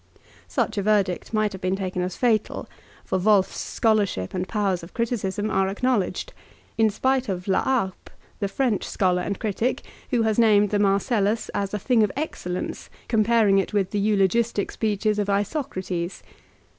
Such 0.47 0.79
a 0.79 0.81
verdict 0.81 1.31
might 1.31 1.51
have 1.51 1.61
been 1.61 1.75
taken 1.75 2.01
as 2.01 2.15
fatal, 2.15 2.67
for 3.05 3.19
Wolfs 3.19 3.59
scholarship 3.59 4.33
and 4.33 4.47
powers 4.47 4.81
of 4.81 4.95
criticism 4.95 5.51
are 5.51 5.67
acknowledged, 5.67 6.33
in 6.75 6.89
spite 6.89 7.29
of 7.29 7.47
La 7.47 7.61
Harpe, 7.61 8.09
the 8.39 8.47
French 8.47 8.83
scholar 8.83 9.21
and 9.21 9.39
critic, 9.39 9.83
who 10.09 10.23
has 10.23 10.39
named 10.39 10.71
the 10.71 10.79
Marcellns 10.79 11.51
as 11.53 11.71
a 11.71 11.77
thing 11.77 12.01
of 12.01 12.11
excellence, 12.17 12.89
comparing 13.07 13.59
it 13.59 13.73
with 13.73 13.91
the 13.91 13.99
eulogistic 13.99 14.71
speeches 14.71 15.19
of 15.19 15.29
Isocrates. 15.29 16.23